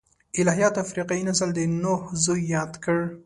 [0.39, 2.97] الهیاتو افریقايي نسل د نوح زوی یاد کړ.